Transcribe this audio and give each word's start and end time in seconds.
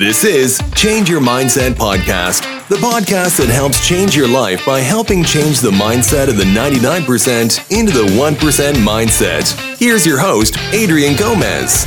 This 0.00 0.24
is 0.24 0.62
Change 0.74 1.10
Your 1.10 1.20
Mindset 1.20 1.72
Podcast, 1.72 2.68
the 2.68 2.76
podcast 2.76 3.36
that 3.36 3.50
helps 3.52 3.86
change 3.86 4.16
your 4.16 4.26
life 4.26 4.64
by 4.64 4.80
helping 4.80 5.22
change 5.22 5.60
the 5.60 5.72
mindset 5.72 6.30
of 6.30 6.38
the 6.38 6.44
99% 6.44 7.70
into 7.70 7.92
the 7.92 8.06
1% 8.06 8.72
mindset. 8.76 9.76
Here's 9.78 10.06
your 10.06 10.18
host, 10.18 10.56
Adrian 10.72 11.16
Gomez. 11.18 11.84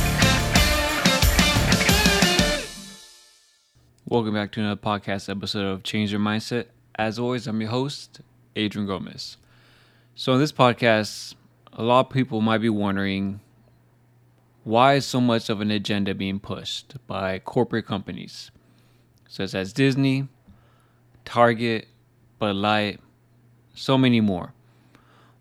Welcome 4.06 4.34
back 4.34 4.52
to 4.52 4.60
another 4.60 4.80
podcast 4.80 5.28
episode 5.28 5.66
of 5.66 5.82
Change 5.82 6.12
Your 6.12 6.20
Mindset. 6.20 6.66
As 6.94 7.18
always, 7.18 7.48
I'm 7.48 7.60
your 7.60 7.70
host, 7.70 8.20
Adrian 8.54 8.86
Gomez. 8.86 9.38
So, 10.14 10.34
in 10.34 10.38
this 10.38 10.52
podcast, 10.52 11.34
a 11.72 11.82
lot 11.82 12.06
of 12.06 12.12
people 12.12 12.40
might 12.40 12.58
be 12.58 12.68
wondering 12.68 13.40
why 14.64 14.94
is 14.94 15.04
so 15.04 15.20
much 15.20 15.50
of 15.50 15.60
an 15.60 15.70
agenda 15.70 16.14
being 16.14 16.40
pushed 16.40 16.96
by 17.06 17.38
corporate 17.38 17.86
companies 17.86 18.50
such 19.28 19.54
as 19.54 19.74
Disney, 19.74 20.26
Target, 21.26 21.86
Bud 22.38 22.56
Light, 22.56 23.00
so 23.74 23.98
many 23.98 24.22
more? 24.22 24.54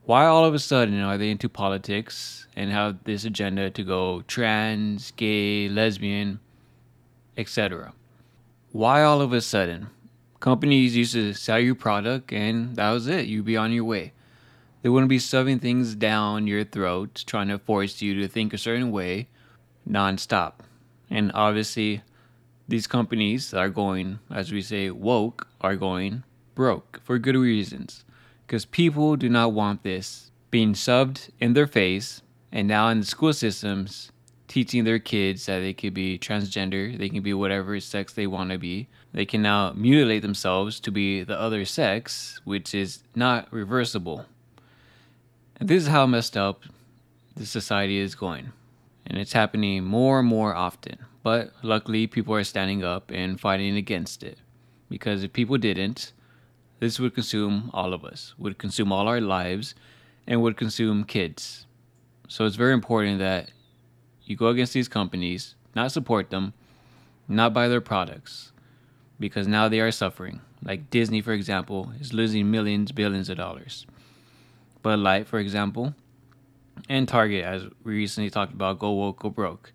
Why 0.05 0.25
all 0.25 0.43
of 0.43 0.53
a 0.53 0.59
sudden 0.59 0.99
are 0.99 1.17
they 1.17 1.31
into 1.31 1.47
politics 1.47 2.47
and 2.57 2.69
have 2.69 3.01
this 3.05 3.23
agenda 3.23 3.69
to 3.69 3.83
go 3.83 4.23
trans, 4.27 5.11
gay, 5.11 5.69
lesbian, 5.69 6.41
etc.? 7.37 7.93
Why 8.73 9.03
all 9.03 9.21
of 9.21 9.31
a 9.31 9.39
sudden? 9.39 9.87
Companies 10.41 10.97
used 10.97 11.13
to 11.13 11.33
sell 11.33 11.59
you 11.59 11.75
product 11.75 12.33
and 12.33 12.75
that 12.75 12.91
was 12.91 13.07
it. 13.07 13.27
You'd 13.27 13.45
be 13.45 13.55
on 13.55 13.71
your 13.71 13.85
way. 13.85 14.11
They 14.83 14.89
wouldn't 14.89 15.09
be 15.09 15.17
shoving 15.17 15.59
things 15.59 15.95
down 15.95 16.45
your 16.45 16.65
throat, 16.65 17.23
trying 17.25 17.47
to 17.47 17.57
force 17.57 18.01
you 18.01 18.19
to 18.19 18.27
think 18.27 18.53
a 18.53 18.57
certain 18.57 18.91
way 18.91 19.29
nonstop. 19.89 20.55
And 21.09 21.31
obviously, 21.33 22.01
these 22.67 22.85
companies 22.85 23.51
that 23.51 23.59
are 23.59 23.69
going, 23.69 24.19
as 24.29 24.51
we 24.51 24.61
say, 24.61 24.91
woke, 24.91 25.47
are 25.61 25.77
going 25.77 26.23
broke 26.53 26.99
for 27.01 27.17
good 27.17 27.37
reasons. 27.37 28.03
Because 28.45 28.65
people 28.65 29.15
do 29.15 29.29
not 29.29 29.53
want 29.53 29.83
this 29.83 30.31
being 30.51 30.73
shoved 30.73 31.31
in 31.39 31.53
their 31.53 31.65
face, 31.65 32.21
and 32.51 32.67
now 32.67 32.89
in 32.89 32.99
the 32.99 33.05
school 33.05 33.31
systems, 33.31 34.11
teaching 34.49 34.83
their 34.83 34.99
kids 34.99 35.45
that 35.45 35.59
they 35.59 35.73
could 35.73 35.93
be 35.93 36.19
transgender, 36.19 36.97
they 36.97 37.07
can 37.07 37.23
be 37.23 37.33
whatever 37.33 37.79
sex 37.79 38.13
they 38.13 38.27
want 38.27 38.51
to 38.51 38.57
be. 38.57 38.89
They 39.13 39.25
can 39.25 39.41
now 39.41 39.71
mutilate 39.71 40.23
themselves 40.23 40.81
to 40.81 40.91
be 40.91 41.23
the 41.23 41.39
other 41.39 41.63
sex, 41.63 42.41
which 42.43 42.75
is 42.75 43.01
not 43.15 43.47
reversible. 43.49 44.25
And 45.57 45.69
this 45.69 45.83
is 45.83 45.89
how 45.89 46.05
messed 46.05 46.35
up 46.35 46.63
the 47.35 47.45
society 47.45 47.97
is 47.97 48.15
going. 48.15 48.51
And 49.05 49.17
it's 49.17 49.33
happening 49.33 49.83
more 49.83 50.19
and 50.19 50.27
more 50.27 50.55
often. 50.55 50.97
But 51.23 51.51
luckily, 51.61 52.07
people 52.07 52.35
are 52.35 52.43
standing 52.43 52.83
up 52.83 53.11
and 53.11 53.39
fighting 53.39 53.75
against 53.77 54.23
it. 54.23 54.37
Because 54.89 55.23
if 55.23 55.33
people 55.33 55.57
didn't, 55.57 56.11
this 56.79 56.99
would 56.99 57.15
consume 57.15 57.69
all 57.73 57.93
of 57.93 58.03
us, 58.03 58.33
would 58.37 58.57
consume 58.57 58.91
all 58.91 59.07
our 59.07 59.21
lives, 59.21 59.73
and 60.27 60.41
would 60.41 60.57
consume 60.57 61.03
kids. 61.03 61.65
So 62.27 62.45
it's 62.45 62.55
very 62.55 62.73
important 62.73 63.19
that 63.19 63.51
you 64.25 64.35
go 64.35 64.47
against 64.47 64.73
these 64.73 64.87
companies, 64.87 65.55
not 65.75 65.91
support 65.91 66.29
them, 66.29 66.53
not 67.27 67.53
buy 67.53 67.67
their 67.67 67.81
products, 67.81 68.51
because 69.19 69.47
now 69.47 69.67
they 69.69 69.79
are 69.79 69.91
suffering. 69.91 70.41
Like 70.63 70.89
Disney, 70.89 71.21
for 71.21 71.33
example, 71.33 71.91
is 71.99 72.13
losing 72.13 72.51
millions, 72.51 72.91
billions 72.91 73.29
of 73.29 73.37
dollars. 73.37 73.85
Bud 74.83 74.99
Light, 74.99 75.27
for 75.27 75.39
example, 75.39 75.95
and 76.89 77.07
Target, 77.07 77.45
as 77.45 77.63
we 77.83 77.95
recently 77.95 78.29
talked 78.29 78.53
about, 78.53 78.79
go 78.79 78.91
woke, 78.91 79.19
go 79.19 79.29
broke. 79.29 79.71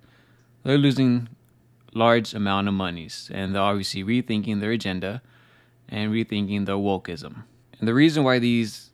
They're 0.62 0.78
losing 0.78 1.28
large 1.94 2.34
amount 2.34 2.68
of 2.68 2.74
monies, 2.74 3.30
and 3.32 3.54
they're 3.54 3.62
obviously 3.62 4.04
rethinking 4.04 4.60
their 4.60 4.70
agenda 4.70 5.22
and 5.88 6.12
rethinking 6.12 6.66
their 6.66 6.76
wokeism. 6.76 7.44
And 7.78 7.88
the 7.88 7.94
reason 7.94 8.22
why 8.22 8.38
these 8.38 8.90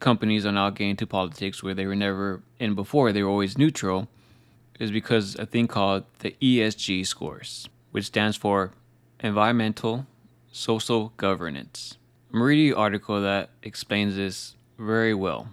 companies 0.00 0.44
are 0.44 0.52
now 0.52 0.70
getting 0.70 0.90
into 0.90 1.06
politics 1.06 1.62
where 1.62 1.74
they 1.74 1.86
were 1.86 1.94
never 1.94 2.42
in 2.58 2.74
before, 2.74 3.12
they 3.12 3.22
were 3.22 3.30
always 3.30 3.56
neutral, 3.56 4.08
is 4.80 4.90
because 4.90 5.36
a 5.36 5.46
thing 5.46 5.68
called 5.68 6.04
the 6.18 6.34
ESG 6.42 7.06
scores, 7.06 7.68
which 7.92 8.06
stands 8.06 8.36
for 8.36 8.72
Environmental 9.20 10.06
Social 10.50 11.12
Governance. 11.16 11.96
I'm 12.32 12.42
reading 12.42 12.72
an 12.72 12.78
article 12.78 13.22
that 13.22 13.50
explains 13.62 14.16
this 14.16 14.56
very 14.78 15.14
well. 15.14 15.48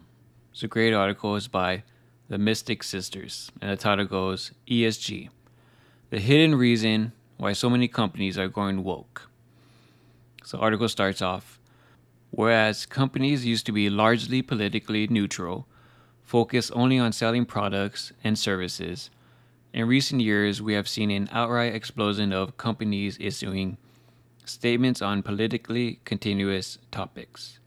It's 0.51 0.63
a 0.63 0.67
great 0.67 0.93
article. 0.93 1.35
It's 1.35 1.47
by 1.47 1.83
the 2.29 2.37
Mystic 2.37 2.83
Sisters, 2.83 3.51
and 3.61 3.71
the 3.71 3.77
title 3.77 4.05
goes 4.05 4.51
ESG 4.67 5.29
The 6.09 6.19
Hidden 6.19 6.55
Reason 6.55 7.11
Why 7.37 7.53
So 7.53 7.69
Many 7.69 7.87
Companies 7.87 8.37
Are 8.37 8.47
Going 8.47 8.83
Woke. 8.83 9.29
So, 10.43 10.57
the 10.57 10.63
article 10.63 10.89
starts 10.89 11.21
off 11.21 11.59
Whereas 12.31 12.85
companies 12.85 13.45
used 13.45 13.65
to 13.65 13.73
be 13.73 13.89
largely 13.89 14.41
politically 14.41 15.05
neutral, 15.07 15.67
focused 16.23 16.71
only 16.73 16.97
on 16.97 17.11
selling 17.11 17.45
products 17.45 18.13
and 18.23 18.39
services, 18.39 19.09
in 19.73 19.87
recent 19.87 20.21
years 20.21 20.61
we 20.61 20.73
have 20.73 20.87
seen 20.87 21.11
an 21.11 21.29
outright 21.31 21.75
explosion 21.75 22.31
of 22.31 22.57
companies 22.57 23.17
issuing 23.19 23.77
statements 24.45 25.01
on 25.01 25.23
politically 25.23 25.99
continuous 26.03 26.77
topics 26.89 27.59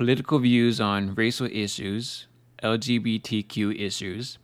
political 0.00 0.38
views 0.38 0.80
on 0.80 1.14
racial 1.14 1.46
issues, 1.52 2.26
LGBTQ 2.62 3.78
issues, 3.78 4.38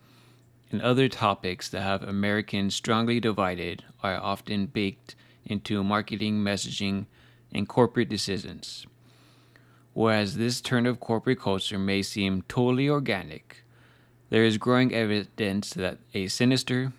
and 0.71 0.83
other 0.83 1.09
topics 1.09 1.71
that 1.71 1.81
have 1.81 2.03
Americans 2.03 2.75
strongly 2.75 3.19
divided 3.19 3.83
are 4.03 4.17
often 4.17 4.67
baked 4.67 5.17
into 5.47 5.83
marketing 5.83 6.41
messaging 6.44 7.06
and 7.55 7.67
corporate 7.67 8.11
decisions. 8.11 8.87
Whereas 9.94 10.37
this 10.37 10.61
turn 10.61 10.84
of 10.84 11.00
corporate 11.00 11.41
culture 11.41 11.78
may 11.78 12.03
seem 12.03 12.43
totally 12.49 12.91
organic, 12.91 13.65
there 14.28 14.44
is 14.44 14.59
growing 14.59 14.93
evidence 14.93 15.71
that 15.71 15.97
a 16.12 16.28
sinister, 16.28 16.93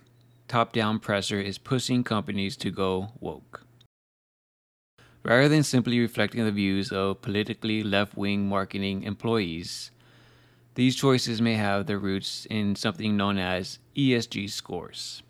top 0.48 0.74
down 0.74 0.98
pressure 0.98 1.40
is 1.40 1.60
pushing 1.60 2.04
companies 2.04 2.58
to 2.58 2.72
go 2.72 3.10
woke. 3.20 3.67
Rather 5.28 5.50
than 5.50 5.62
simply 5.62 6.00
reflecting 6.00 6.46
the 6.46 6.52
views 6.54 6.90
of 6.90 7.22
politically 7.22 7.84
left 7.84 8.16
wing 8.16 8.48
marketing 8.48 9.04
employees, 9.04 9.92
these 10.76 10.96
choices 10.96 11.42
may 11.42 11.56
have 11.56 11.86
their 11.86 12.00
roots 12.00 12.48
in 12.50 12.78
something 12.78 13.18
known 13.18 13.38
as 13.38 13.80
ESG 13.94 14.50
scores. 14.50 15.22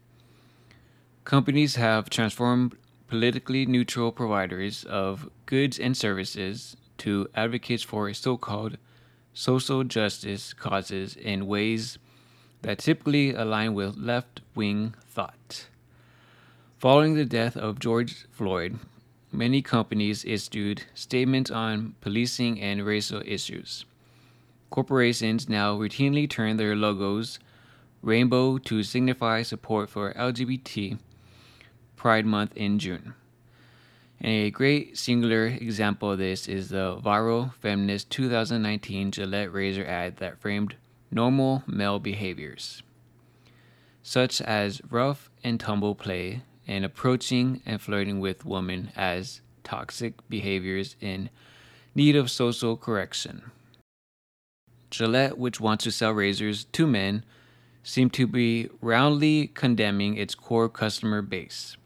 Companies 1.24 1.78
have 1.78 2.12
transformed 2.12 2.78
politically 3.08 3.66
neutral 3.66 4.12
providers 4.12 4.84
of 4.84 5.32
goods 5.48 5.80
and 5.80 5.98
services 5.98 6.78
to 7.00 7.28
advocates 7.34 7.82
for 7.82 8.14
so 8.14 8.38
called 8.38 8.78
social 9.34 9.84
justice 9.84 10.54
causes 10.54 11.16
in 11.16 11.48
ways 11.48 11.98
that 12.62 12.78
typically 12.78 13.34
align 13.34 13.74
with 13.74 13.98
left 13.98 14.42
wing 14.54 14.94
thought. 15.10 15.66
Following 16.78 17.16
the 17.16 17.26
death 17.26 17.58
of 17.58 17.80
George 17.80 18.28
Floyd, 18.30 18.78
many 19.32 19.62
companies 19.62 20.26
issued 20.26 20.84
statements 20.94 21.52
on 21.52 21.96
policing 22.02 22.60
and 22.62 22.86
racial 22.86 23.22
issues. 23.26 23.86
Corporations 24.70 25.48
now 25.48 25.78
routinely 25.78 26.30
turn 26.30 26.58
their 26.58 26.76
logos 26.76 27.40
rainbow 28.02 28.58
to 28.58 28.84
signify 28.84 29.42
support 29.42 29.90
for 29.90 30.14
LGBT 30.14 30.98
Pride 31.96 32.26
Month 32.26 32.56
in 32.56 32.80
June. 32.80 33.14
And 34.20 34.32
a 34.32 34.50
great 34.50 34.98
singular 34.98 35.46
example 35.46 36.12
of 36.12 36.18
this 36.18 36.48
is 36.48 36.70
the 36.70 36.98
viral 36.98 37.54
feminist 37.56 38.10
2019 38.10 39.12
Gillette 39.12 39.54
razor 39.54 39.86
ad 39.86 40.18
that 40.18 40.40
framed 40.40 40.76
normal 41.12 41.64
male 41.68 42.00
behaviors, 42.00 42.82
such 44.02 44.42
as 44.42 44.82
rough 44.90 45.30
and 45.44 45.60
tumble 45.60 45.96
play 45.96 46.42
and 46.68 46.84
approaching 46.84 47.62
and 47.66 47.82
flirting 47.82 48.20
with 48.20 48.46
women 48.46 48.92
as 48.96 49.42
toxic 49.64 50.16
behaviors 50.30 50.96
in 51.02 51.30
need 51.96 52.16
of 52.16 52.30
social 52.30 52.78
correction. 52.78 53.52
Gillette, 54.90 55.38
which 55.38 55.60
wants 55.60 55.84
to 55.84 55.92
sell 55.92 56.12
razors 56.12 56.66
to 56.66 56.88
men, 56.88 57.24
seemed 57.84 58.14
to 58.14 58.28
be 58.28 58.70
roundly 58.82 59.48
condemning 59.48 60.18
its 60.18 60.36
core 60.36 60.70
customer 60.70 61.22
base. 61.22 61.78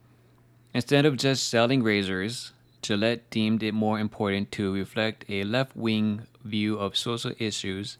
Instead 0.74 1.06
of 1.06 1.18
just 1.18 1.48
selling 1.48 1.84
razors, 1.84 2.54
Gillette 2.82 3.30
deemed 3.30 3.62
it 3.62 3.74
more 3.74 4.00
important 4.00 4.52
to 4.54 4.74
reflect 4.74 5.26
a 5.30 5.44
left 5.44 5.76
wing 5.76 6.28
view 6.44 6.78
of 6.78 6.98
social 6.98 7.34
issues 7.38 7.98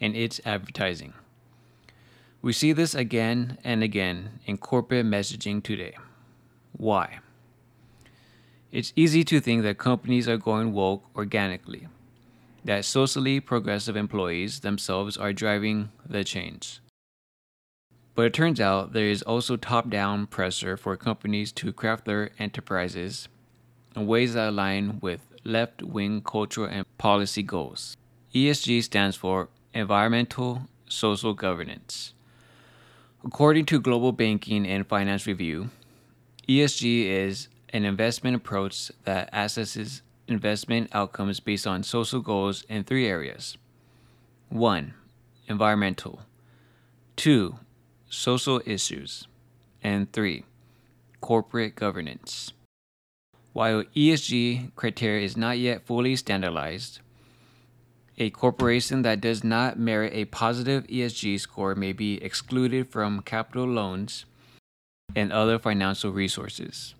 in 0.00 0.14
its 0.14 0.40
advertising. 0.44 1.14
We 2.42 2.52
see 2.52 2.72
this 2.72 2.94
again 2.94 3.58
and 3.64 3.82
again 3.82 4.40
in 4.46 4.58
corporate 4.58 5.06
messaging 5.06 5.62
today. 5.62 5.94
Why? 6.78 7.18
It's 8.70 8.92
easy 8.94 9.24
to 9.24 9.40
think 9.40 9.62
that 9.64 9.78
companies 9.78 10.28
are 10.28 10.36
going 10.36 10.72
woke 10.72 11.04
organically, 11.16 11.88
that 12.64 12.84
socially 12.84 13.40
progressive 13.40 13.96
employees 13.96 14.60
themselves 14.60 15.16
are 15.16 15.32
driving 15.32 15.90
the 16.08 16.22
change. 16.22 16.80
But 18.14 18.26
it 18.26 18.34
turns 18.34 18.60
out 18.60 18.92
there 18.92 19.08
is 19.08 19.22
also 19.22 19.56
top 19.56 19.90
down 19.90 20.26
pressure 20.26 20.76
for 20.76 20.96
companies 20.96 21.50
to 21.52 21.72
craft 21.72 22.04
their 22.04 22.30
enterprises 22.38 23.28
in 23.96 24.06
ways 24.06 24.34
that 24.34 24.50
align 24.50 25.00
with 25.00 25.20
left 25.44 25.82
wing 25.82 26.20
cultural 26.20 26.68
and 26.68 26.84
policy 26.98 27.42
goals. 27.42 27.96
ESG 28.34 28.84
stands 28.84 29.16
for 29.16 29.48
Environmental 29.74 30.62
Social 30.88 31.34
Governance. 31.34 32.12
According 33.24 33.66
to 33.66 33.80
Global 33.80 34.12
Banking 34.12 34.66
and 34.66 34.86
Finance 34.86 35.26
Review, 35.26 35.70
ESG 36.48 37.04
is 37.04 37.48
an 37.74 37.84
investment 37.84 38.34
approach 38.34 38.90
that 39.04 39.30
assesses 39.34 40.00
investment 40.26 40.88
outcomes 40.94 41.40
based 41.40 41.66
on 41.66 41.82
social 41.82 42.20
goals 42.20 42.64
in 42.70 42.84
three 42.84 43.06
areas 43.06 43.58
1. 44.48 44.94
Environmental, 45.46 46.22
2. 47.16 47.58
Social 48.08 48.62
issues, 48.64 49.26
and 49.82 50.10
3. 50.10 50.42
Corporate 51.20 51.74
governance. 51.74 52.54
While 53.52 53.84
ESG 53.94 54.74
criteria 54.74 55.26
is 55.26 55.36
not 55.36 55.58
yet 55.58 55.84
fully 55.84 56.16
standardized, 56.16 57.00
a 58.16 58.30
corporation 58.30 59.02
that 59.02 59.20
does 59.20 59.44
not 59.44 59.78
merit 59.78 60.14
a 60.14 60.24
positive 60.24 60.86
ESG 60.86 61.40
score 61.40 61.74
may 61.74 61.92
be 61.92 62.22
excluded 62.24 62.88
from 62.88 63.20
capital 63.20 63.66
loans 63.66 64.24
and 65.14 65.32
other 65.32 65.58
financial 65.58 66.12
resources. 66.12 66.94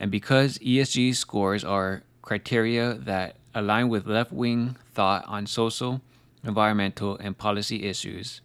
And 0.00 0.10
because 0.10 0.58
ESG 0.58 1.14
scores 1.16 1.64
are 1.64 2.02
criteria 2.22 2.94
that 2.94 3.36
align 3.54 3.88
with 3.88 4.06
left 4.06 4.32
wing 4.32 4.76
thought 4.94 5.24
on 5.26 5.46
social, 5.46 6.00
environmental, 6.44 7.16
and 7.16 7.36
policy 7.36 7.84
issues, 7.84 8.40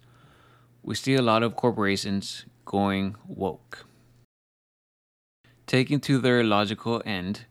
we 0.81 0.95
see 0.95 1.15
a 1.15 1.21
lot 1.21 1.43
of 1.43 1.55
corporations 1.55 2.45
going 2.65 3.15
woke. 3.27 3.85
Taken 5.67 5.99
to 6.01 6.17
their 6.19 6.43
logical 6.43 7.01
end, 7.05 7.45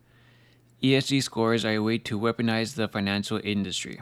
ESG 0.82 1.22
scores 1.22 1.64
are 1.64 1.70
a 1.70 1.78
way 1.78 1.98
to 1.98 2.18
weaponize 2.18 2.74
the 2.74 2.88
financial 2.88 3.40
industry, 3.44 4.00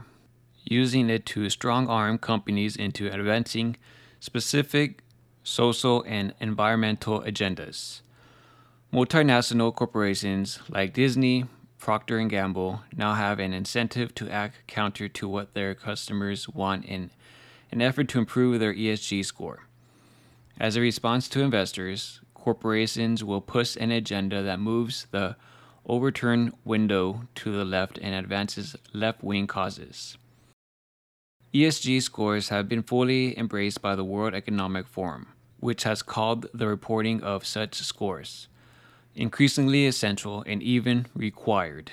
using 0.65 1.11
it 1.11 1.27
to 1.27 1.51
strong 1.51 1.89
arm 1.89 2.19
companies 2.19 2.75
into 2.75 3.07
advancing 3.07 3.77
specific 4.19 5.03
social 5.43 6.03
and 6.07 6.35
environmental 6.41 7.21
agendas. 7.23 8.01
Multinational 8.93 9.75
corporations 9.75 10.59
like 10.69 10.93
Disney, 10.93 11.45
Procter 11.79 12.23
Gamble 12.25 12.83
now 12.95 13.15
have 13.15 13.39
an 13.39 13.55
incentive 13.55 14.15
to 14.17 14.29
act 14.29 14.67
counter 14.67 15.09
to 15.09 15.29
what 15.29 15.55
their 15.55 15.75
customers 15.75 16.49
want 16.49 16.85
in 16.85 17.11
an 17.73 17.81
effort 17.81 18.09
to 18.09 18.19
improve 18.19 18.61
their 18.61 18.75
ESG 18.75 19.25
score. 19.25 19.65
As 20.59 20.77
a 20.77 20.81
response 20.81 21.29
to 21.29 21.41
investors, 21.41 22.21
corporations 22.35 23.25
will 23.25 23.41
push 23.41 23.77
an 23.77 23.91
agenda 23.91 24.43
that 24.43 24.61
moves 24.61 25.07
the 25.11 25.37
Overton 25.87 26.53
window 26.65 27.23
to 27.37 27.51
the 27.51 27.65
left 27.65 27.99
and 28.03 28.15
advances 28.15 28.77
left 28.93 29.25
wing 29.25 29.47
causes. 29.47 30.19
ESG 31.53 32.03
scores 32.03 32.49
have 32.49 32.69
been 32.69 32.83
fully 32.83 33.37
embraced 33.39 33.83
by 33.83 33.97
the 33.97 34.05
World 34.05 34.35
Economic 34.35 34.87
Forum, 34.87 35.29
which 35.59 35.83
has 35.83 36.03
called 36.03 36.47
the 36.55 36.69
reporting 36.69 37.23
of 37.23 37.45
such 37.45 37.75
scores 37.75 38.49
increasingly 39.15 39.87
essential 39.87 40.43
and 40.47 40.63
even 40.63 41.07
required. 41.15 41.93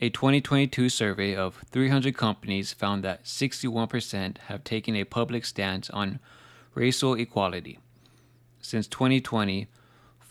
A 0.00 0.10
2022 0.10 0.88
survey 0.88 1.34
of 1.36 1.62
300 1.70 2.16
companies 2.16 2.72
found 2.72 3.04
that 3.04 3.24
61% 3.24 4.38
have 4.38 4.64
taken 4.64 4.96
a 4.96 5.04
public 5.04 5.44
stance 5.44 5.88
on 5.90 6.18
racial 6.74 7.14
equality. 7.14 7.78
Since 8.60 8.88
2020, 8.88 9.68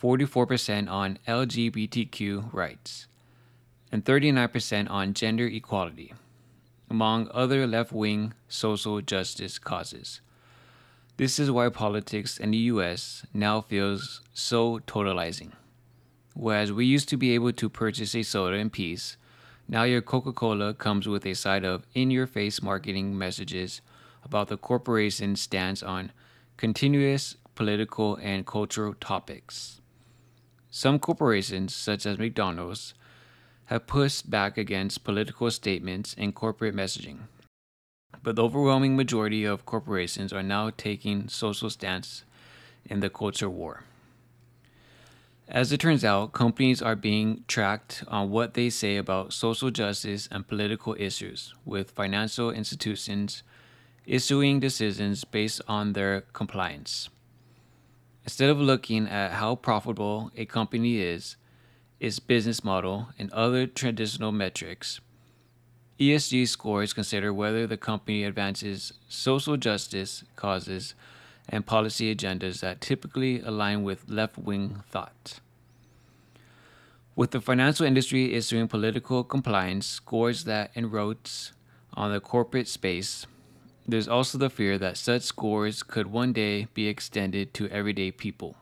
44% 0.02 0.90
on 0.90 1.20
LGBTQ 1.28 2.54
rights, 2.54 3.08
and 3.92 4.04
39% 4.04 4.90
on 4.90 5.14
gender 5.14 5.46
equality, 5.46 6.14
among 6.92 7.30
other 7.34 7.66
left 7.66 7.94
wing 7.94 8.34
social 8.50 9.00
justice 9.00 9.58
causes. 9.58 10.20
This 11.16 11.40
is 11.40 11.50
why 11.50 11.70
politics 11.70 12.38
in 12.38 12.52
the 12.52 12.58
US 12.74 13.26
now 13.34 13.62
feels 13.62 14.20
so 14.34 14.80
totalizing. 14.80 15.54
Whereas 16.34 16.74
we 16.74 16.86
used 16.86 17.08
to 17.08 17.16
be 17.16 17.32
able 17.32 17.54
to 17.54 17.70
purchase 17.70 18.14
a 18.14 18.24
soda 18.24 18.58
in 18.58 18.70
peace, 18.70 19.16
now 19.70 19.84
your 19.84 20.02
Coca 20.02 20.34
Cola 20.34 20.74
comes 20.74 21.08
with 21.08 21.26
a 21.26 21.34
side 21.34 21.64
of 21.64 21.88
in 21.94 22.12
your 22.12 22.28
face 22.28 22.62
marketing 22.62 23.18
messages 23.18 23.80
about 24.22 24.50
the 24.50 24.58
corporation's 24.58 25.40
stance 25.40 25.82
on 25.82 26.12
continuous 26.58 27.38
political 27.56 28.18
and 28.18 28.46
cultural 28.46 28.96
topics. 28.96 29.80
Some 30.70 31.00
corporations, 31.00 31.74
such 31.74 32.06
as 32.06 32.18
McDonald's, 32.18 32.94
have 33.72 33.88
pushed 33.88 34.30
back 34.30 34.58
against 34.58 35.04
political 35.04 35.50
statements 35.50 36.16
and 36.20 36.36
corporate 36.36 36.76
messaging 36.76 37.22
but 38.24 38.36
the 38.36 38.44
overwhelming 38.44 38.96
majority 38.96 39.46
of 39.46 39.66
corporations 39.66 40.32
are 40.32 40.44
now 40.44 40.70
taking 40.70 41.28
social 41.28 41.70
stance 41.70 42.24
in 42.86 43.00
the 43.00 43.10
culture 43.10 43.50
war. 43.50 43.84
As 45.48 45.72
it 45.72 45.82
turns 45.82 46.06
out, 46.06 46.32
companies 46.32 46.82
are 46.82 46.96
being 46.96 47.44
tracked 47.48 48.04
on 48.08 48.30
what 48.30 48.54
they 48.54 48.70
say 48.70 48.96
about 48.96 49.34
social 49.34 49.70
justice 49.70 50.30
and 50.32 50.48
political 50.48 50.96
issues, 50.98 51.54
with 51.66 51.92
financial 51.92 52.52
institutions 52.52 53.44
issuing 54.06 54.60
decisions 54.60 55.24
based 55.24 55.62
on 55.68 55.94
their 55.94 56.22
compliance. 56.34 57.10
Instead 58.24 58.50
of 58.50 58.60
looking 58.60 59.08
at 59.08 59.34
how 59.34 59.56
profitable 59.56 60.32
a 60.38 60.46
company 60.46 61.00
is, 61.00 61.36
its 62.02 62.20
business 62.20 62.64
model, 62.64 63.10
and 63.20 63.32
other 63.32 63.68
traditional 63.68 64.32
metrics, 64.32 65.00
ESG 66.00 66.48
scores 66.48 66.94
consider 66.94 67.32
whether 67.32 67.68
the 67.68 67.78
company 67.78 68.24
advances 68.24 68.92
social 69.08 69.56
justice 69.56 70.24
causes 70.36 70.96
and 71.48 71.64
policy 71.64 72.14
agendas 72.14 72.62
that 72.62 72.82
typically 72.82 73.40
align 73.42 73.84
with 73.84 74.10
left 74.10 74.36
wing 74.36 74.82
thought. 74.90 75.40
With 77.16 77.30
the 77.30 77.40
financial 77.40 77.86
industry 77.86 78.34
issuing 78.34 78.68
political 78.68 79.24
compliance 79.24 79.86
scores 79.86 80.46
that 80.46 80.72
enroach 80.74 81.52
on 81.94 82.12
the 82.12 82.20
corporate 82.20 82.68
space, 82.68 83.28
there's 83.88 84.08
also 84.08 84.40
the 84.40 84.50
fear 84.50 84.80
that 84.80 84.98
such 84.98 85.22
scores 85.22 85.84
could 85.84 86.08
one 86.08 86.34
day 86.34 86.66
be 86.74 86.88
extended 86.88 87.54
to 87.54 87.68
everyday 87.70 88.10
people. 88.10 88.56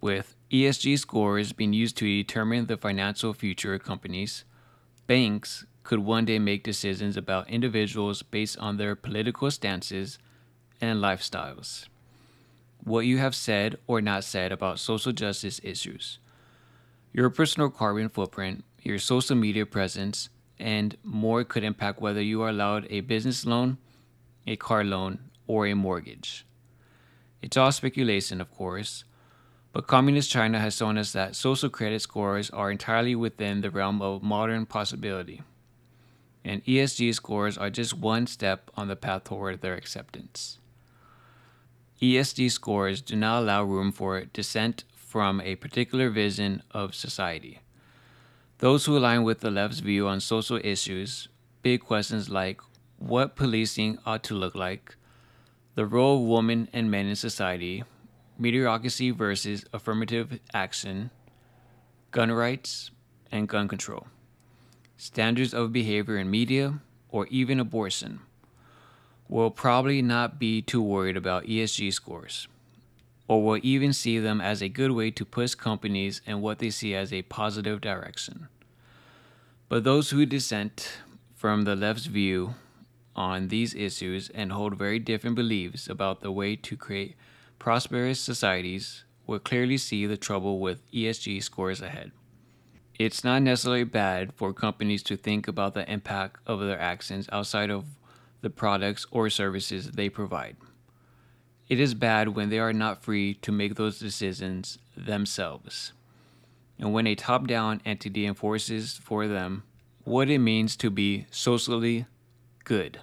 With 0.00 0.36
ESG 0.52 0.98
scores 0.98 1.52
being 1.52 1.72
used 1.72 1.96
to 1.98 2.04
determine 2.04 2.66
the 2.66 2.76
financial 2.76 3.32
future 3.32 3.74
of 3.74 3.82
companies, 3.82 4.44
banks 5.06 5.64
could 5.82 6.00
one 6.00 6.24
day 6.24 6.38
make 6.38 6.64
decisions 6.64 7.16
about 7.16 7.48
individuals 7.48 8.22
based 8.22 8.58
on 8.58 8.76
their 8.76 8.94
political 8.94 9.50
stances 9.50 10.18
and 10.80 10.98
lifestyles. 10.98 11.86
What 12.84 13.06
you 13.06 13.18
have 13.18 13.34
said 13.34 13.78
or 13.86 14.00
not 14.00 14.24
said 14.24 14.52
about 14.52 14.78
social 14.78 15.12
justice 15.12 15.60
issues, 15.62 16.18
your 17.12 17.30
personal 17.30 17.70
carbon 17.70 18.08
footprint, 18.08 18.64
your 18.82 18.98
social 18.98 19.36
media 19.36 19.64
presence, 19.64 20.28
and 20.58 20.96
more 21.02 21.44
could 21.44 21.64
impact 21.64 22.00
whether 22.00 22.22
you 22.22 22.42
are 22.42 22.50
allowed 22.50 22.86
a 22.90 23.00
business 23.00 23.46
loan, 23.46 23.78
a 24.46 24.56
car 24.56 24.84
loan, 24.84 25.18
or 25.46 25.66
a 25.66 25.74
mortgage. 25.74 26.46
It's 27.42 27.56
all 27.56 27.72
speculation, 27.72 28.40
of 28.40 28.50
course, 28.50 29.04
but 29.76 29.86
Communist 29.86 30.30
China 30.30 30.58
has 30.58 30.74
shown 30.74 30.96
us 30.96 31.12
that 31.12 31.36
social 31.36 31.68
credit 31.68 32.00
scores 32.00 32.48
are 32.48 32.70
entirely 32.70 33.14
within 33.14 33.60
the 33.60 33.70
realm 33.70 34.00
of 34.00 34.22
modern 34.22 34.64
possibility 34.64 35.42
and 36.42 36.64
ESG 36.64 37.12
scores 37.12 37.58
are 37.58 37.68
just 37.68 37.92
one 37.92 38.26
step 38.26 38.70
on 38.74 38.88
the 38.88 38.96
path 38.96 39.24
toward 39.24 39.60
their 39.60 39.74
acceptance. 39.74 40.56
ESG 42.00 42.50
scores 42.50 43.02
do 43.02 43.16
not 43.16 43.40
allow 43.42 43.64
room 43.64 43.92
for 43.92 44.24
dissent 44.24 44.84
from 44.94 45.42
a 45.42 45.56
particular 45.56 46.08
vision 46.08 46.62
of 46.70 46.94
society. 46.94 47.60
Those 48.60 48.86
who 48.86 48.96
align 48.96 49.24
with 49.24 49.40
the 49.40 49.50
left's 49.50 49.80
view 49.80 50.08
on 50.08 50.20
social 50.20 50.58
issues, 50.64 51.28
big 51.60 51.82
questions 51.82 52.30
like 52.30 52.62
what 52.96 53.36
policing 53.36 53.98
ought 54.06 54.24
to 54.24 54.34
look 54.34 54.54
like, 54.54 54.96
the 55.74 55.84
role 55.84 56.22
of 56.22 56.26
women 56.26 56.66
and 56.72 56.90
men 56.90 57.04
in 57.04 57.16
society, 57.16 57.84
meritocracy 58.40 59.14
versus 59.14 59.64
affirmative 59.72 60.40
action, 60.52 61.10
gun 62.10 62.30
rights, 62.30 62.90
and 63.32 63.48
gun 63.48 63.68
control 63.68 64.06
standards 64.96 65.52
of 65.52 65.72
behavior 65.72 66.16
in 66.16 66.30
media, 66.30 66.80
or 67.10 67.26
even 67.28 67.60
abortion, 67.60 68.20
will 69.28 69.50
probably 69.50 70.00
not 70.02 70.38
be 70.38 70.62
too 70.62 70.82
worried 70.82 71.16
about 71.16 71.44
ESG 71.44 71.92
scores, 71.92 72.48
or 73.28 73.42
will 73.42 73.60
even 73.62 73.92
see 73.92 74.18
them 74.18 74.40
as 74.40 74.62
a 74.62 74.68
good 74.68 74.92
way 74.92 75.10
to 75.10 75.24
push 75.24 75.54
companies 75.54 76.20
in 76.26 76.40
what 76.40 76.58
they 76.58 76.70
see 76.70 76.94
as 76.94 77.12
a 77.12 77.22
positive 77.22 77.80
direction. 77.80 78.48
But 79.68 79.84
those 79.84 80.10
who 80.10 80.24
dissent 80.26 80.98
from 81.34 81.62
the 81.62 81.76
left's 81.76 82.06
view 82.06 82.54
on 83.14 83.48
these 83.48 83.74
issues 83.74 84.30
and 84.30 84.52
hold 84.52 84.78
very 84.78 84.98
different 84.98 85.36
beliefs 85.36 85.88
about 85.88 86.20
the 86.20 86.30
way 86.30 86.54
to 86.56 86.76
create 86.76 87.16
prosperous 87.58 88.20
societies 88.20 89.04
will 89.26 89.38
clearly 89.38 89.76
see 89.76 90.06
the 90.06 90.16
trouble 90.16 90.60
with 90.60 90.90
ESG 90.92 91.42
scores 91.42 91.82
ahead. 91.82 92.12
It's 92.98 93.24
not 93.24 93.42
necessarily 93.42 93.84
bad 93.84 94.32
for 94.32 94.52
companies 94.52 95.02
to 95.04 95.16
think 95.16 95.48
about 95.48 95.74
the 95.74 95.90
impact 95.90 96.40
of 96.46 96.60
their 96.60 96.80
actions 96.80 97.28
outside 97.30 97.70
of 97.70 97.84
the 98.40 98.50
products 98.50 99.06
or 99.10 99.28
services 99.28 99.90
they 99.90 100.08
provide. 100.08 100.56
It 101.68 101.80
is 101.80 101.94
bad 101.94 102.30
when 102.30 102.48
they 102.48 102.58
are 102.58 102.72
not 102.72 103.02
free 103.02 103.34
to 103.42 103.52
make 103.52 103.74
those 103.74 103.98
decisions 103.98 104.78
themselves. 104.96 105.92
And 106.78 106.92
when 106.92 107.06
a 107.06 107.14
top 107.14 107.46
down 107.46 107.80
entity 107.84 108.24
enforces 108.26 109.00
for 109.02 109.26
them 109.26 109.64
what 110.04 110.30
it 110.30 110.38
means 110.38 110.76
to 110.76 110.88
be 110.88 111.26
socially 111.30 112.06
good. 112.64 113.00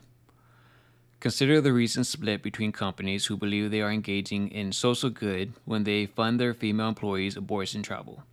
Consider 1.23 1.61
the 1.61 1.71
recent 1.71 2.05
split 2.05 2.43
between 2.43 2.73
companies 2.73 3.27
who 3.27 3.37
believe 3.37 3.71
they 3.71 3.79
are 3.79 3.89
engaging 3.89 4.49
in 4.49 4.73
social 4.73 5.09
good 5.09 5.53
when 5.63 5.85
they 5.85 6.05
fund 6.05 6.37
their 6.37 6.53
female 6.53 6.89
employees' 6.89 7.37
abortion 7.37 7.81
travel, 7.81 8.23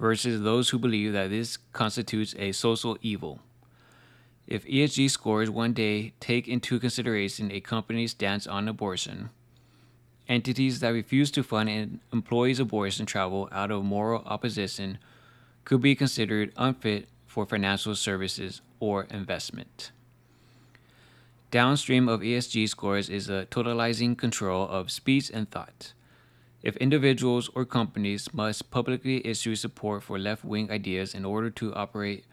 versus 0.00 0.40
those 0.40 0.70
who 0.70 0.78
believe 0.78 1.12
that 1.12 1.28
this 1.28 1.58
constitutes 1.74 2.34
a 2.38 2.52
social 2.52 2.96
evil. 3.02 3.40
If 4.46 4.64
ESG 4.64 5.10
scores 5.10 5.50
one 5.50 5.74
day 5.74 6.14
take 6.20 6.48
into 6.48 6.80
consideration 6.80 7.52
a 7.52 7.60
company's 7.60 8.12
stance 8.12 8.46
on 8.46 8.66
abortion, 8.66 9.28
entities 10.26 10.80
that 10.80 10.88
refuse 10.88 11.30
to 11.32 11.42
fund 11.42 11.68
an 11.68 12.00
employee's 12.14 12.60
abortion 12.60 13.04
travel 13.04 13.46
out 13.52 13.70
of 13.70 13.84
moral 13.84 14.22
opposition 14.24 14.96
could 15.66 15.82
be 15.82 15.94
considered 15.94 16.50
unfit 16.56 17.10
for 17.26 17.44
financial 17.44 17.94
services 17.94 18.62
or 18.80 19.04
investment. 19.10 19.90
Downstream 21.54 22.08
of 22.08 22.22
ESG 22.22 22.68
scores 22.68 23.08
is 23.08 23.28
a 23.28 23.46
totalizing 23.48 24.18
control 24.18 24.66
of 24.66 24.90
speech 24.90 25.30
and 25.32 25.48
thought. 25.48 25.92
If 26.64 26.76
individuals 26.78 27.48
or 27.54 27.64
companies 27.64 28.34
must 28.34 28.72
publicly 28.72 29.24
issue 29.24 29.54
support 29.54 30.02
for 30.02 30.18
left 30.18 30.44
wing 30.44 30.68
ideas 30.68 31.14
in 31.14 31.24
order 31.24 31.50
to 31.50 31.72
operate 31.74 32.24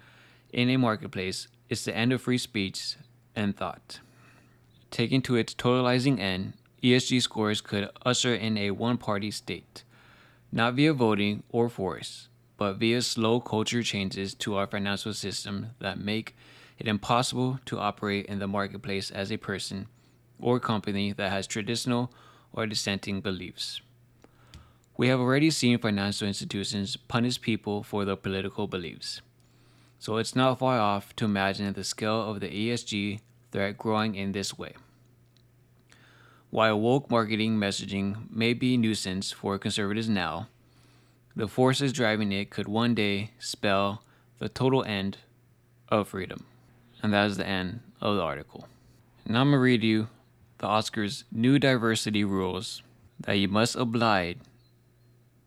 in 0.52 0.72
a 0.72 0.78
marketplace, 0.78 1.48
it's 1.70 1.86
the 1.86 1.96
end 1.96 2.12
of 2.12 2.24
free 2.24 2.40
speech 2.40 2.96
and 3.36 3.56
thought. 3.56 4.00
Taken 4.90 5.22
to 5.22 5.36
its 5.36 5.54
totalizing 5.54 6.20
end, 6.20 6.54
ESG 6.82 7.22
scores 7.22 7.62
could 7.62 7.92
usher 8.04 8.34
in 8.34 8.58
a 8.58 8.72
one 8.72 8.98
party 8.98 9.30
state, 9.30 9.84
not 10.52 10.74
via 10.74 10.94
voting 10.94 11.44
or 11.52 11.70
force, 11.70 12.28
but 12.58 12.78
via 12.78 13.04
slow 13.04 13.40
culture 13.40 13.84
changes 13.84 14.34
to 14.34 14.56
our 14.56 14.66
financial 14.66 15.14
system 15.14 15.76
that 15.78 16.00
make 16.00 16.36
it 16.82 16.88
impossible 16.88 17.60
to 17.66 17.80
operate 17.80 18.26
in 18.26 18.40
the 18.40 18.48
marketplace 18.48 19.12
as 19.12 19.32
a 19.32 19.38
person 19.38 19.88
or 20.40 20.60
company 20.60 21.14
that 21.14 21.32
has 21.32 21.48
traditional 21.48 22.12
or 22.52 22.68
dissenting 22.68 23.22
beliefs. 23.22 23.82
We 24.98 25.08
have 25.08 25.20
already 25.20 25.52
seen 25.52 25.78
financial 25.80 26.28
institutions 26.28 26.98
punish 26.98 27.40
people 27.40 27.84
for 27.84 28.06
their 28.06 28.16
political 28.16 28.68
beliefs 28.68 29.22
so 30.02 30.18
it's 30.18 30.36
not 30.36 30.58
far 30.58 30.80
off 30.80 31.16
to 31.16 31.26
imagine 31.26 31.72
the 31.74 31.84
scale 31.84 32.28
of 32.28 32.40
the 32.40 32.50
ESG 32.50 33.20
threat 33.52 33.78
growing 33.78 34.16
in 34.16 34.32
this 34.32 34.58
way. 34.58 34.74
While 36.50 36.80
woke 36.80 37.12
marketing 37.12 37.58
messaging 37.58 38.28
may 38.32 38.56
be 38.56 38.74
a 38.74 38.78
nuisance 38.80 39.32
for 39.32 39.60
conservatives 39.60 40.10
now, 40.10 40.48
the 41.36 41.48
forces 41.48 41.94
driving 41.94 42.32
it 42.32 42.50
could 42.50 42.68
one 42.68 42.96
day 42.96 43.30
spell 43.38 44.04
the 44.40 44.50
total 44.50 44.84
end 44.86 45.20
of 45.88 46.08
freedom. 46.08 46.46
And 47.04 47.14
that 47.14 47.28
is 47.28 47.38
the 47.38 47.48
end 47.48 47.82
of 48.00 48.16
the 48.16 48.22
article. 48.22 48.68
Now 49.28 49.42
I'm 49.42 49.50
going 49.50 49.58
to 49.58 49.62
read 49.62 49.84
you 49.84 50.08
the 50.58 50.68
Oscars' 50.68 51.24
new 51.32 51.58
diversity 51.58 52.24
rules 52.24 52.84
that 53.20 53.34
you 53.34 53.48
must 53.48 53.76
oblige 53.76 54.38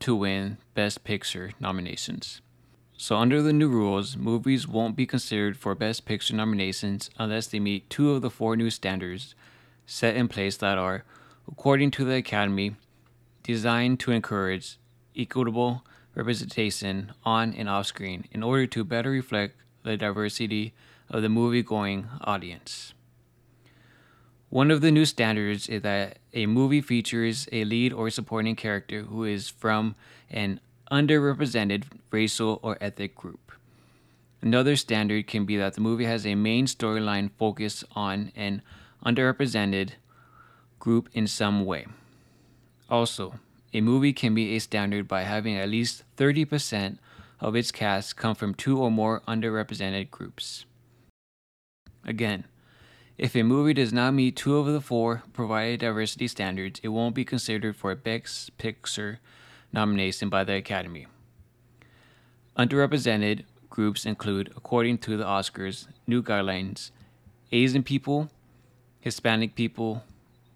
to 0.00 0.14
win 0.14 0.58
Best 0.74 1.04
Picture 1.04 1.52
nominations. 1.60 2.40
So, 2.96 3.16
under 3.16 3.42
the 3.42 3.52
new 3.52 3.68
rules, 3.68 4.16
movies 4.16 4.68
won't 4.68 4.96
be 4.96 5.06
considered 5.06 5.56
for 5.56 5.74
Best 5.74 6.04
Picture 6.04 6.34
nominations 6.34 7.10
unless 7.18 7.46
they 7.46 7.58
meet 7.58 7.90
two 7.90 8.12
of 8.12 8.22
the 8.22 8.30
four 8.30 8.56
new 8.56 8.70
standards 8.70 9.34
set 9.86 10.16
in 10.16 10.28
place 10.28 10.56
that 10.58 10.78
are, 10.78 11.04
according 11.48 11.90
to 11.92 12.04
the 12.04 12.14
Academy, 12.14 12.76
designed 13.42 14.00
to 14.00 14.12
encourage 14.12 14.78
equitable 15.16 15.84
representation 16.14 17.12
on 17.24 17.52
and 17.54 17.68
off 17.68 17.86
screen 17.86 18.24
in 18.30 18.42
order 18.42 18.66
to 18.66 18.84
better 18.84 19.10
reflect 19.10 19.56
the 19.82 19.96
diversity 19.96 20.72
of 21.10 21.22
the 21.22 21.28
movie 21.28 21.62
going 21.62 22.08
audience. 22.22 22.94
One 24.48 24.70
of 24.70 24.80
the 24.80 24.92
new 24.92 25.04
standards 25.04 25.68
is 25.68 25.82
that 25.82 26.18
a 26.32 26.46
movie 26.46 26.80
features 26.80 27.48
a 27.50 27.64
lead 27.64 27.92
or 27.92 28.08
supporting 28.10 28.54
character 28.54 29.02
who 29.02 29.24
is 29.24 29.48
from 29.48 29.96
an 30.30 30.60
underrepresented 30.90 31.84
racial 32.10 32.60
or 32.62 32.78
ethnic 32.80 33.16
group. 33.16 33.52
Another 34.40 34.76
standard 34.76 35.26
can 35.26 35.44
be 35.44 35.56
that 35.56 35.74
the 35.74 35.80
movie 35.80 36.04
has 36.04 36.26
a 36.26 36.34
main 36.34 36.66
storyline 36.66 37.30
focused 37.38 37.82
on 37.96 38.30
an 38.36 38.62
underrepresented 39.04 39.92
group 40.78 41.08
in 41.12 41.26
some 41.26 41.64
way. 41.64 41.86
Also, 42.90 43.40
a 43.72 43.80
movie 43.80 44.12
can 44.12 44.34
be 44.34 44.54
a 44.54 44.60
standard 44.60 45.08
by 45.08 45.22
having 45.22 45.56
at 45.56 45.68
least 45.68 46.04
30% 46.16 46.98
of 47.40 47.56
its 47.56 47.72
cast 47.72 48.16
come 48.16 48.34
from 48.34 48.54
two 48.54 48.78
or 48.78 48.90
more 48.90 49.22
underrepresented 49.26 50.10
groups. 50.10 50.64
Again, 52.06 52.44
if 53.16 53.36
a 53.36 53.42
movie 53.42 53.74
does 53.74 53.92
not 53.92 54.12
meet 54.12 54.36
two 54.36 54.56
of 54.56 54.66
the 54.66 54.80
four 54.80 55.22
provided 55.32 55.80
diversity 55.80 56.28
standards, 56.28 56.80
it 56.82 56.88
won't 56.88 57.14
be 57.14 57.24
considered 57.24 57.76
for 57.76 57.90
a 57.90 57.96
Best 57.96 58.56
Picture 58.58 59.20
nomination 59.72 60.28
by 60.28 60.44
the 60.44 60.54
Academy. 60.54 61.06
Underrepresented 62.58 63.44
groups 63.70 64.04
include, 64.04 64.52
according 64.56 64.98
to 64.98 65.16
the 65.16 65.24
Oscars 65.24 65.86
new 66.06 66.22
guidelines, 66.22 66.90
Asian 67.52 67.82
people, 67.82 68.30
Hispanic 69.00 69.54
people, 69.54 70.02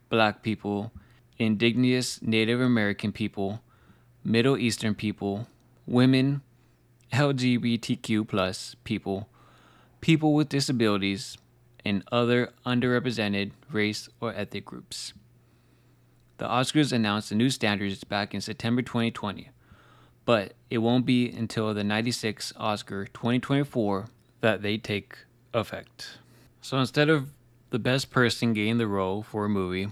Black 0.09 0.43
people, 0.43 0.93
Indigenous 1.39 2.21
Native 2.23 2.61
American 2.61 3.13
people, 3.13 3.61
Middle 4.25 4.59
Eastern 4.59 4.95
people, 4.95 5.47
women, 5.87 6.43
LGBTQ 7.13 8.27
plus 8.27 8.75
people, 8.85 9.29
people 10.01 10.35
with 10.35 10.49
disabilities, 10.49 11.39
and 11.85 12.05
other 12.13 12.53
underrepresented 12.67 13.53
race 13.71 14.09
or 14.21 14.35
ethnic 14.35 14.65
groups. 14.65 15.13
The 16.39 16.47
Oscars 16.47 16.93
announced 16.93 17.31
the 17.31 17.35
new 17.35 17.51
standards 17.51 18.05
back 18.05 18.35
in 18.35 18.41
September 18.41 18.83
2020, 18.83 19.51
but 20.25 20.53
it 20.71 20.79
won't 20.79 21.07
be 21.07 21.31
until 21.31 21.73
the 21.75 21.83
96 21.83 22.53
Oscar 22.57 23.07
2024 23.07 24.07
that 24.41 24.63
they 24.63 24.77
take 24.77 25.17
effect. 25.55 26.19
So 26.61 26.79
instead 26.79 27.09
of 27.09 27.31
the 27.71 27.79
best 27.79 28.11
person 28.11 28.53
getting 28.53 28.79
the 28.79 28.87
role 28.87 29.23
for 29.23 29.47
a 29.47 29.49
movie, 29.49 29.89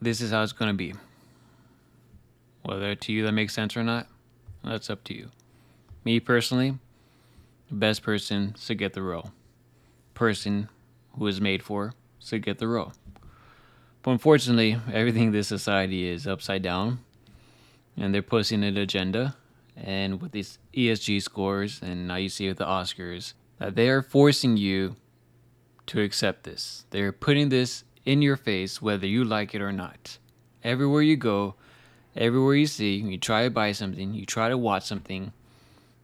this 0.00 0.20
is 0.20 0.30
how 0.30 0.42
it's 0.42 0.52
going 0.52 0.70
to 0.70 0.76
be. 0.76 0.94
Whether 2.62 2.94
to 2.94 3.12
you 3.12 3.24
that 3.24 3.32
makes 3.32 3.54
sense 3.54 3.76
or 3.76 3.82
not, 3.82 4.06
that's 4.62 4.90
up 4.90 5.02
to 5.04 5.14
you. 5.14 5.30
Me 6.04 6.20
personally, 6.20 6.78
the 7.68 7.74
best 7.74 8.02
person 8.02 8.54
should 8.58 8.78
get 8.78 8.92
the 8.94 9.02
role. 9.02 9.30
Person 10.14 10.68
who 11.18 11.26
is 11.26 11.40
made 11.40 11.62
for 11.62 11.92
should 12.18 12.42
get 12.42 12.58
the 12.58 12.68
role. 12.68 12.92
But 14.02 14.12
unfortunately, 14.12 14.78
everything 14.92 15.24
in 15.24 15.32
this 15.32 15.48
society 15.48 16.08
is 16.08 16.26
upside 16.26 16.62
down, 16.62 17.00
and 17.96 18.14
they're 18.14 18.22
pushing 18.22 18.64
an 18.64 18.76
agenda. 18.76 19.36
And 19.76 20.20
with 20.20 20.32
these 20.32 20.58
ESG 20.74 21.22
scores, 21.22 21.80
and 21.82 22.08
now 22.08 22.16
you 22.16 22.28
see 22.28 22.48
with 22.48 22.58
the 22.58 22.64
Oscars, 22.64 23.34
that 23.58 23.76
they 23.76 23.88
are 23.88 24.02
forcing 24.02 24.56
you 24.56 24.96
to 25.86 26.00
accept 26.00 26.44
this. 26.44 26.84
They're 26.90 27.12
putting 27.12 27.48
this 27.48 27.84
in 28.04 28.22
your 28.22 28.36
face, 28.36 28.80
whether 28.80 29.06
you 29.06 29.24
like 29.24 29.54
it 29.54 29.62
or 29.62 29.72
not. 29.72 30.18
Everywhere 30.64 31.02
you 31.02 31.16
go, 31.16 31.54
everywhere 32.16 32.54
you 32.54 32.66
see, 32.66 32.96
you 32.96 33.18
try 33.18 33.44
to 33.44 33.50
buy 33.50 33.72
something, 33.72 34.14
you 34.14 34.26
try 34.26 34.48
to 34.48 34.58
watch 34.58 34.84
something, 34.84 35.32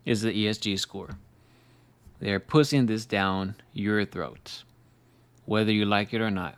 is 0.04 0.22
the 0.22 0.32
ESG 0.32 0.78
score. 0.78 1.18
They're 2.24 2.40
pushing 2.40 2.86
this 2.86 3.04
down 3.04 3.56
your 3.74 4.02
throat, 4.06 4.62
whether 5.44 5.70
you 5.70 5.84
like 5.84 6.14
it 6.14 6.22
or 6.22 6.30
not. 6.30 6.56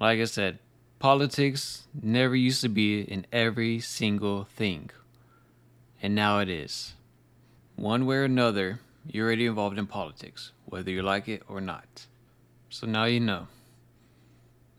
Like 0.00 0.20
I 0.20 0.24
said, 0.24 0.58
politics 0.98 1.86
never 1.92 2.34
used 2.34 2.62
to 2.62 2.70
be 2.70 3.02
in 3.02 3.26
every 3.30 3.78
single 3.78 4.44
thing. 4.44 4.88
And 6.00 6.14
now 6.14 6.38
it 6.38 6.48
is. 6.48 6.94
One 7.74 8.06
way 8.06 8.16
or 8.16 8.24
another, 8.24 8.80
you're 9.06 9.26
already 9.26 9.44
involved 9.44 9.76
in 9.78 9.86
politics, 9.86 10.52
whether 10.64 10.90
you 10.90 11.02
like 11.02 11.28
it 11.28 11.42
or 11.46 11.60
not. 11.60 12.06
So 12.70 12.86
now 12.86 13.04
you 13.04 13.20
know. 13.20 13.48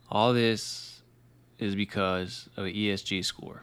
All 0.10 0.34
this 0.34 1.04
is 1.60 1.76
because 1.76 2.50
of 2.58 2.66
an 2.66 2.74
ESG 2.74 3.24
score. 3.24 3.62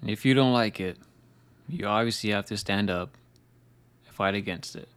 And 0.00 0.10
if 0.10 0.24
you 0.24 0.32
don't 0.34 0.52
like 0.52 0.78
it, 0.78 0.96
you 1.68 1.86
obviously 1.86 2.30
have 2.30 2.46
to 2.46 2.56
stand 2.56 2.88
up 2.88 3.16
and 4.06 4.14
fight 4.14 4.36
against 4.36 4.76
it. 4.76 4.88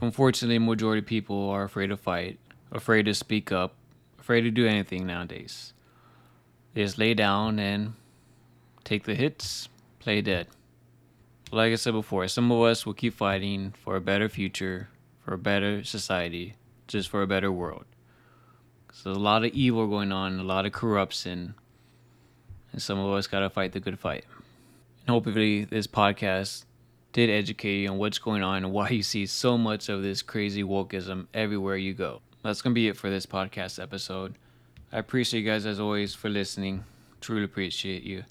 Unfortunately, 0.00 0.58
majority 0.58 0.98
of 0.98 1.06
people 1.06 1.48
are 1.48 1.64
afraid 1.64 1.86
to 1.86 1.96
fight, 1.96 2.38
afraid 2.70 3.04
to 3.04 3.14
speak 3.14 3.50
up, 3.50 3.74
afraid 4.18 4.42
to 4.42 4.50
do 4.50 4.66
anything 4.66 5.06
nowadays. 5.06 5.72
They 6.74 6.82
just 6.82 6.98
lay 6.98 7.14
down 7.14 7.58
and 7.58 7.94
take 8.84 9.04
the 9.04 9.14
hits, 9.14 9.70
play 9.98 10.20
dead. 10.20 10.48
Like 11.50 11.72
I 11.72 11.76
said 11.76 11.94
before, 11.94 12.28
some 12.28 12.52
of 12.52 12.60
us 12.60 12.84
will 12.84 12.92
keep 12.92 13.14
fighting 13.14 13.72
for 13.82 13.96
a 13.96 14.00
better 14.00 14.28
future, 14.28 14.90
for 15.24 15.32
a 15.32 15.38
better 15.38 15.82
society, 15.82 16.56
just 16.86 17.08
for 17.08 17.22
a 17.22 17.26
better 17.26 17.50
world. 17.50 17.86
So 18.92 19.08
there's 19.08 19.16
a 19.16 19.20
lot 19.20 19.44
of 19.44 19.52
evil 19.52 19.86
going 19.86 20.12
on, 20.12 20.38
a 20.38 20.42
lot 20.42 20.66
of 20.66 20.72
corruption, 20.72 21.54
and 22.72 22.82
some 22.82 22.98
of 22.98 23.10
us 23.14 23.26
gotta 23.26 23.48
fight 23.48 23.72
the 23.72 23.80
good 23.80 23.98
fight. 23.98 24.26
And 25.00 25.14
hopefully, 25.14 25.64
this 25.64 25.86
podcast 25.86 26.65
did 27.16 27.30
educate 27.30 27.78
you 27.80 27.88
on 27.88 27.96
what's 27.96 28.18
going 28.18 28.42
on 28.42 28.58
and 28.58 28.70
why 28.74 28.90
you 28.90 29.02
see 29.02 29.24
so 29.24 29.56
much 29.56 29.88
of 29.88 30.02
this 30.02 30.20
crazy 30.20 30.62
wokeism 30.62 31.26
everywhere 31.32 31.78
you 31.78 31.94
go. 31.94 32.20
That's 32.42 32.60
gonna 32.60 32.74
be 32.74 32.88
it 32.88 32.96
for 32.98 33.08
this 33.08 33.24
podcast 33.24 33.82
episode. 33.82 34.34
I 34.92 34.98
appreciate 34.98 35.40
you 35.40 35.50
guys 35.50 35.64
as 35.64 35.80
always 35.80 36.14
for 36.14 36.28
listening. 36.28 36.84
Truly 37.22 37.44
appreciate 37.44 38.02
you. 38.02 38.24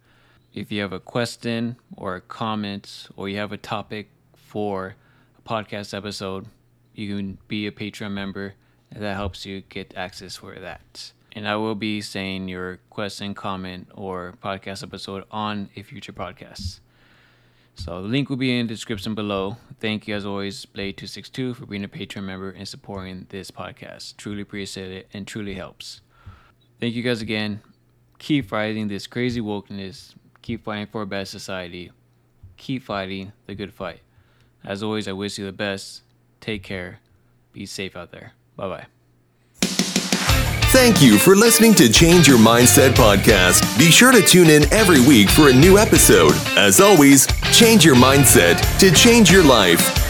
If 0.53 0.71
you 0.71 0.81
have 0.83 0.93
a 0.93 0.99
question 0.99 1.77
or 1.97 2.17
a 2.17 2.21
comment 2.21 3.07
or 3.15 3.27
you 3.27 3.37
have 3.37 3.51
a 3.51 3.57
topic 3.57 4.11
for 4.35 4.93
a 5.39 5.49
podcast 5.49 5.97
episode, 5.97 6.45
you 6.93 7.15
can 7.15 7.39
be 7.47 7.65
a 7.65 7.71
Patreon 7.71 8.11
member 8.11 8.53
and 8.91 9.03
that 9.03 9.15
helps 9.15 9.47
you 9.47 9.61
get 9.61 9.95
access 9.97 10.35
for 10.35 10.59
that. 10.59 11.11
And 11.31 11.47
I 11.47 11.55
will 11.55 11.73
be 11.73 12.01
saying 12.01 12.49
your 12.49 12.77
question, 12.91 13.33
comment, 13.33 13.87
or 13.95 14.35
podcast 14.43 14.83
episode 14.83 15.23
on 15.31 15.71
a 15.75 15.81
future 15.81 16.13
podcast. 16.13 16.81
So 17.75 18.01
the 18.01 18.07
link 18.07 18.29
will 18.29 18.37
be 18.37 18.57
in 18.57 18.67
the 18.67 18.73
description 18.73 19.15
below. 19.15 19.57
Thank 19.79 20.07
you 20.07 20.15
as 20.15 20.25
always, 20.25 20.65
Blade262, 20.65 21.55
for 21.55 21.65
being 21.65 21.83
a 21.83 21.87
Patreon 21.87 22.23
member 22.23 22.49
and 22.49 22.67
supporting 22.67 23.27
this 23.29 23.51
podcast. 23.51 24.17
Truly 24.17 24.41
appreciate 24.41 24.91
it 24.91 25.07
and 25.13 25.27
truly 25.27 25.53
helps. 25.53 26.01
Thank 26.79 26.95
you 26.95 27.03
guys 27.03 27.21
again. 27.21 27.61
Keep 28.17 28.47
fighting 28.47 28.87
this 28.87 29.07
crazy 29.07 29.41
wokeness 29.41 30.15
Keep 30.45 30.63
fighting 30.63 30.85
for 30.85 31.01
a 31.01 31.07
better 31.07 31.25
society. 31.25 31.91
Keep 32.55 32.83
fighting 32.83 33.31
the 33.47 33.55
good 33.55 33.73
fight. 33.73 34.01
As 34.63 34.83
always, 34.83 35.07
I 35.07 35.11
wish 35.11 35.39
you 35.39 35.45
the 35.45 35.51
best. 35.51 36.03
Take 36.39 36.61
care. 36.61 36.99
Be 37.51 37.65
safe 37.65 37.95
out 37.95 38.11
there. 38.11 38.33
Bye 38.55 38.69
bye. 38.69 38.85
Thank 40.75 41.01
you 41.01 41.17
for 41.17 41.37
listening 41.37 41.73
to 41.75 41.89
Change 41.89 42.27
Your 42.27 42.37
Mindset 42.37 42.95
podcast. 42.95 43.79
Be 43.79 43.89
sure 43.89 44.11
to 44.11 44.21
tune 44.21 44.49
in 44.49 44.71
every 44.73 44.99
week 44.99 45.29
for 45.29 45.47
a 45.47 45.53
new 45.53 45.77
episode. 45.77 46.33
As 46.57 46.81
always, 46.81 47.27
change 47.53 47.85
your 47.85 47.95
mindset 47.95 48.59
to 48.79 48.91
change 48.91 49.31
your 49.31 49.41
life. 49.41 50.04